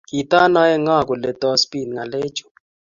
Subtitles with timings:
[0.09, 2.45] Kitanae ng'o kole tos bit ngalek chu?